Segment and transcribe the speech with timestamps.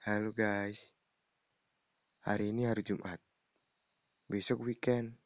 [0.00, 0.96] Halo guys,
[2.24, 3.20] hari ini hari Jumat,
[4.24, 5.20] besok weekend.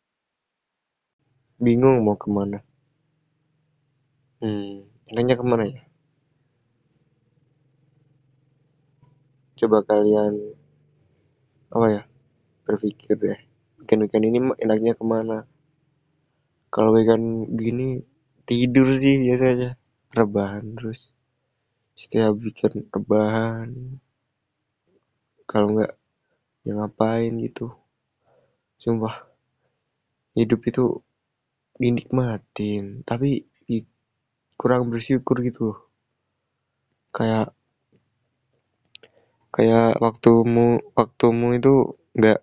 [1.62, 2.67] Bingung mau ke mana?
[4.43, 5.87] Hmm, enaknya ke mana ya?
[9.55, 10.51] Coba kalian
[11.71, 12.03] apa ya
[12.67, 13.39] berpikir deh.
[13.79, 15.47] Weekend-weekend ini enaknya ke mana?
[16.75, 18.03] Kalau weekend gini
[18.43, 19.79] tidur sih biasanya,
[20.11, 21.15] rebahan terus.
[21.97, 23.99] Setiap weekend rebahan.
[25.50, 25.93] Kalau nggak
[26.67, 27.73] ya ngapain gitu.
[28.77, 29.27] Sumpah
[30.37, 30.85] hidup itu
[31.81, 33.48] dinikmatin tapi
[34.56, 35.78] kurang bersyukur gitu loh
[37.12, 37.53] kayak
[39.53, 42.41] kayak waktumu waktumu itu nggak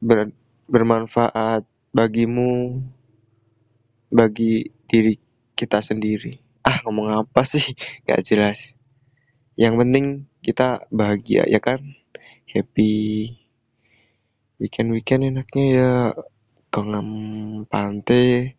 [0.00, 0.32] ber,
[0.68, 2.80] bermanfaat bagimu
[4.08, 5.27] bagi diri
[5.58, 6.38] kita sendiri.
[6.62, 7.74] Ah ngomong apa sih?
[8.06, 8.78] Nggak jelas.
[9.58, 10.06] Yang penting
[10.38, 11.82] kita bahagia ya kan?
[12.46, 13.34] Happy
[14.62, 15.92] weekend weekend enaknya ya.
[16.70, 16.84] Ke
[17.66, 18.54] pantai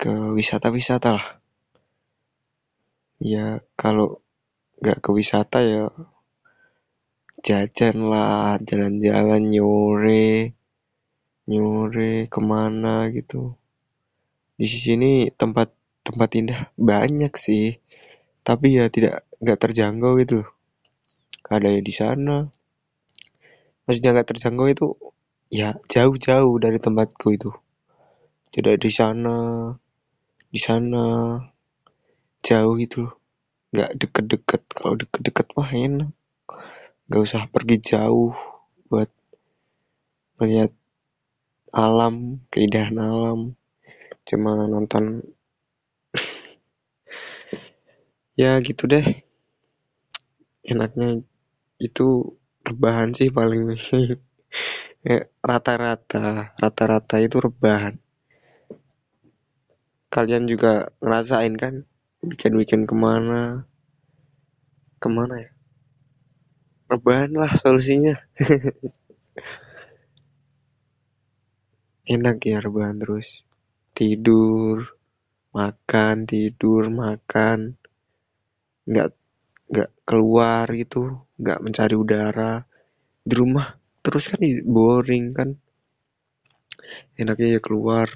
[0.00, 1.26] ke wisata-wisata lah.
[3.20, 4.24] Ya kalau
[4.80, 5.92] nggak ke wisata ya
[7.44, 10.56] jajan lah jalan-jalan nyore
[11.44, 13.52] nyore ke mana gitu.
[14.56, 17.80] Di sini tempat tempat indah banyak sih.
[18.44, 20.44] Tapi ya tidak nggak terjangkau gitu
[21.44, 22.48] ada ya di sana.
[23.84, 24.86] Maksudnya nggak terjangkau itu
[25.52, 27.50] ya jauh-jauh dari tempatku itu.
[28.48, 29.36] Tidak di sana
[30.48, 31.36] di sana.
[32.44, 33.04] Jauh itu
[33.76, 34.62] nggak deket-deket.
[34.72, 36.12] Kalau deket-deket mah enak.
[37.08, 38.32] Nggak usah pergi jauh
[38.88, 39.12] buat
[40.40, 40.72] melihat
[41.76, 43.40] alam keindahan alam.
[44.24, 45.20] Cuma nonton
[48.34, 49.06] ya gitu deh.
[50.66, 51.22] Enaknya
[51.78, 52.34] itu
[52.66, 53.74] rebahan sih paling.
[55.04, 58.00] Ya, rata-rata rata-rata itu rebahan.
[60.08, 61.84] Kalian juga ngerasain kan
[62.24, 63.68] weekend-weekend ke mana?
[64.96, 65.52] Ke mana ya?
[66.88, 68.16] Rebahan lah solusinya.
[72.16, 73.44] Enak ya rebahan terus.
[73.92, 74.96] Tidur
[75.52, 77.76] makan tidur makan
[78.84, 79.08] nggak
[79.72, 82.64] nggak keluar gitu nggak mencari udara.
[83.24, 83.66] Di rumah
[84.04, 85.50] terus kan boring kan.
[87.16, 88.08] Enaknya ya keluar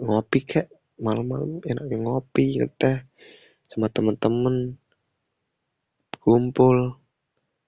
[0.00, 0.66] ngopi kek
[0.98, 3.04] malam-malam enaknya ngopi ngeteh
[3.68, 4.78] sama temen-temen
[6.22, 6.96] kumpul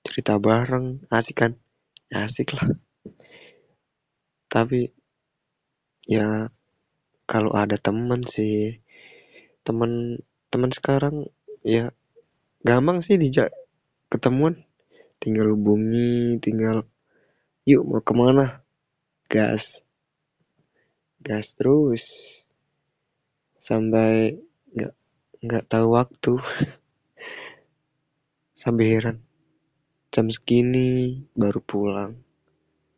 [0.00, 1.52] cerita bareng asik kan?
[2.08, 2.72] Asik lah.
[4.48, 4.88] Tapi
[6.06, 6.46] ya
[7.26, 8.78] kalau ada temen sih
[9.66, 11.26] temen temen sekarang
[11.66, 11.90] ya
[12.64, 13.52] gampang sih dijak
[14.08, 14.64] ketemuan.
[15.16, 16.86] Tinggal hubungi tinggal
[17.66, 18.62] yuk mau ke mana?
[19.26, 19.82] Gas.
[21.18, 22.04] Gas terus.
[23.58, 24.38] Sampai
[24.70, 24.94] nggak
[25.42, 26.32] nggak tahu waktu.
[28.62, 29.18] Sampai heran.
[30.14, 32.12] Jam segini baru pulang.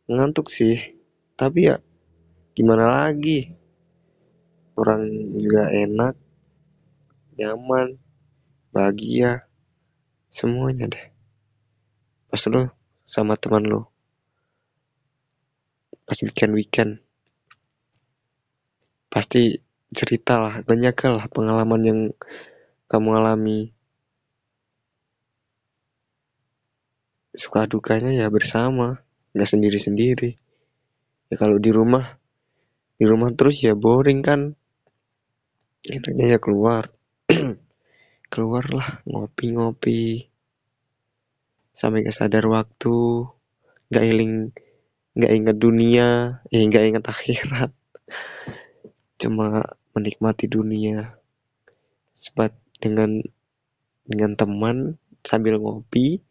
[0.06, 1.00] Ngantuk sih.
[1.34, 1.80] Tapi ya
[2.52, 3.56] gimana lagi?
[4.78, 6.14] Orang juga enak
[7.38, 7.98] nyaman
[8.74, 9.47] bahagia
[10.32, 11.06] semuanya deh.
[12.28, 12.72] Pas lo
[13.08, 13.88] sama teman lo
[16.08, 16.92] pas weekend weekend.
[19.12, 19.60] Pasti
[19.92, 22.00] cerita lah banyak lah pengalaman yang
[22.88, 23.76] kamu alami.
[27.36, 29.04] Suka dukanya ya bersama
[29.36, 30.30] nggak sendiri sendiri
[31.28, 32.16] ya kalau di rumah
[32.96, 34.56] di rumah terus ya boring kan.
[35.84, 36.88] Enaknya ya keluar
[38.28, 40.28] keluarlah ngopi-ngopi.
[41.72, 43.24] Sampai kesadar waktu
[43.88, 44.52] nggak iling
[45.16, 46.08] nggak inget dunia
[46.52, 47.72] eh nggak inget akhirat.
[49.20, 49.64] Cuma
[49.96, 51.18] menikmati dunia.
[52.14, 53.18] Sebat dengan
[54.06, 54.76] dengan teman
[55.26, 56.22] sambil ngopi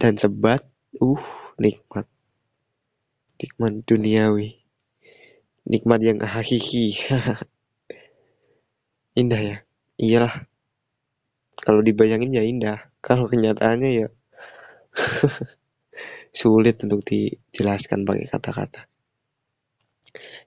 [0.00, 0.64] dan sebat
[0.98, 1.24] uh
[1.60, 2.08] nikmat.
[3.40, 4.64] Nikmat duniawi.
[5.68, 6.96] Nikmat yang hakiki
[9.20, 9.56] indah ya?
[10.00, 10.49] Iyalah
[11.60, 12.78] kalau dibayangin ya indah.
[13.00, 14.08] Kalau kenyataannya ya
[16.40, 18.88] sulit untuk dijelaskan pakai kata-kata.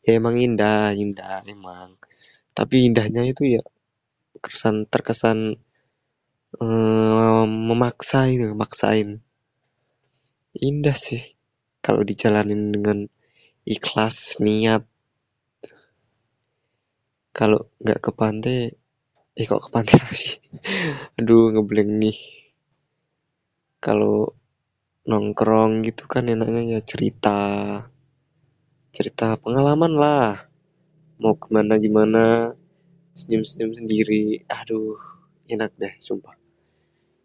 [0.03, 1.95] Ya emang indah indah emang.
[2.53, 3.63] Tapi indahnya itu ya
[4.43, 5.57] kesan terkesan
[6.59, 9.23] um, memaksa itu maksain.
[10.53, 11.37] Indah sih
[11.81, 13.09] kalau dijalanin dengan
[13.65, 14.85] ikhlas niat.
[17.33, 18.77] Kalau nggak ke pantai
[19.33, 20.37] eh kok ke pantai sih?
[21.17, 22.19] Aduh ngeblank nih.
[23.81, 24.37] Kalau
[25.09, 27.39] nongkrong gitu kan enaknya ya cerita.
[28.93, 30.45] Cerita pengalaman lah.
[31.17, 32.53] Mau ke mana gimana.
[33.17, 34.45] Senyum-senyum sendiri.
[34.45, 35.01] Aduh
[35.49, 36.37] enak deh sumpah.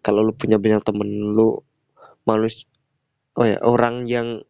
[0.00, 1.60] Kalau lu punya banyak temen lu
[2.24, 2.64] malus
[3.36, 4.40] oh ya orang yang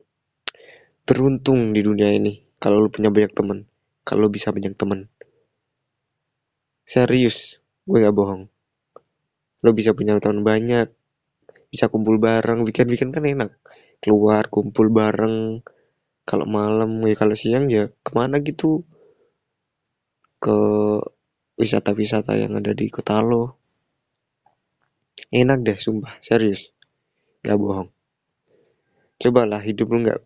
[1.02, 2.38] beruntung di dunia ini.
[2.62, 3.66] Kalau lu punya banyak temen
[4.06, 5.10] kalau bisa banyak temen
[6.88, 8.48] serius gue nggak bohong.
[9.60, 10.88] Lu bisa punya teman banyak
[11.68, 13.50] bisa kumpul bareng weekend weekend kan enak.
[14.00, 15.60] Keluar kumpul bareng
[16.24, 18.88] kalau malam ya kalau siang ya ke mana gitu.
[20.40, 20.56] Ke
[21.60, 23.60] wisata-wisata yang ada di kota lo.
[25.28, 26.72] Enak deh sumpah serius.
[27.44, 27.92] Gak bohong.
[29.18, 30.20] Cobalah hidup lu nggak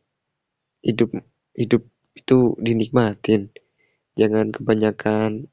[0.84, 1.10] hidup
[1.58, 1.82] hidup
[2.12, 3.50] itu dinikmatin.
[4.14, 5.48] Jangan kebanyakan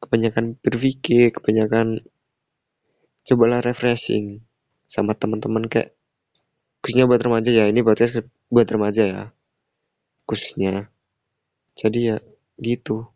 [0.00, 2.04] kebanyakan berpikir kebanyakan
[3.26, 4.44] cobalah refreshing
[4.86, 5.96] sama teman-teman kayak
[6.80, 7.66] khususnya buat remaja ya.
[7.66, 8.22] Ini podcast
[8.52, 9.22] buat remaja ya
[10.28, 10.90] khususnya.
[11.74, 12.16] Jadi ya
[12.62, 13.10] gitu.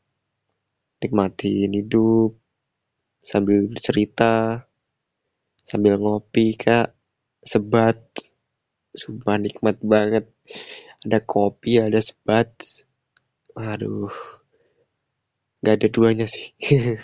[1.01, 2.37] Nikmatin hidup
[3.25, 4.67] sambil bercerita
[5.63, 6.93] sambil ngopi kak
[7.45, 8.03] sebat.
[8.91, 10.27] Sumpah nikmat banget.
[11.07, 12.51] Ada kopi ada sebat.
[13.55, 14.40] Aduh
[15.61, 16.53] nggak ada duanya sih.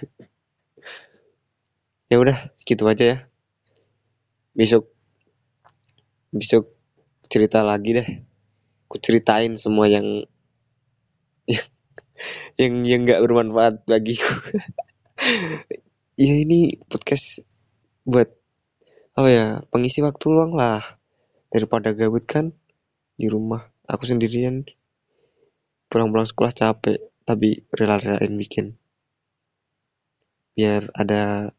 [2.07, 3.19] Ya udah segitu aja ya.
[4.55, 4.87] Besok
[6.31, 6.71] besok
[7.27, 8.09] cerita lagi deh.
[8.87, 10.23] Ku ceritain semua yang
[11.51, 11.67] yang
[12.63, 14.31] yang yang nggak bermanfaat bagiku.
[16.17, 17.45] Ya ini podcast
[18.09, 18.33] buat
[19.13, 20.81] apa ya pengisi waktu luang lah.
[21.51, 22.55] Daripada gabut kan
[23.19, 23.67] di rumah.
[23.91, 24.63] Aku sendirian.
[25.91, 28.79] Pulang-pulang sekolah capek tapi rela-relain bikin.
[30.55, 31.51] Biar ada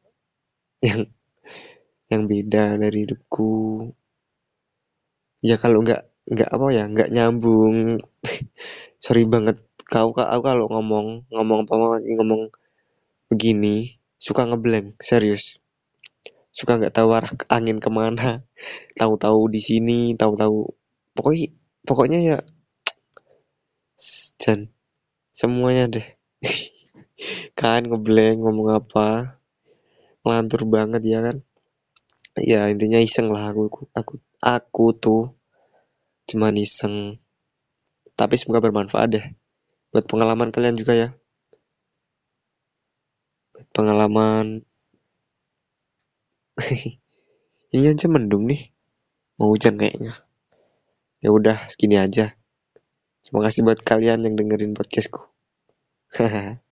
[0.80, 1.12] yang
[2.08, 3.84] yang beda dari hidupku.
[5.44, 8.00] Ya kalau nggak nggak apa ya nggak nyambung.
[9.04, 9.60] Sorry banget.
[9.88, 12.52] Kau kau kalau ngomong ngomong apa ngomong
[13.28, 15.60] begini suka ngeblank serius.
[16.56, 18.48] Suka nggak tahu arah angin ke mana.
[19.00, 20.64] Tahu-tahu di sini tahu-tahu.
[21.14, 21.48] Pokoknya
[21.84, 22.38] pokoknya ya
[24.42, 24.72] dan
[25.38, 26.08] semuanya deh.
[27.60, 29.38] Kan ngeblank ngomong apa.
[30.26, 31.38] Ngelantur banget ya kan?
[32.42, 35.38] Ya intinya iseng lah aku aku aku tuh
[36.26, 37.22] cuman iseng.
[38.18, 39.26] Tapi semoga bermanfaat deh.
[39.94, 41.10] Buat pengalaman kalian juga ya.
[43.54, 44.66] Buat pengalaman.
[47.78, 48.74] Ini aja mendung nih.
[49.38, 50.18] Mau hujan kayaknya.
[51.22, 52.34] Ya udah segini aja
[53.28, 55.20] terima kasih buat kalian yang dengerin podcastku.
[56.16, 56.56] haha